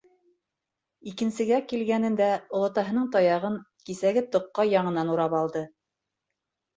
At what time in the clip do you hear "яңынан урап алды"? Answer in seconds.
4.71-5.63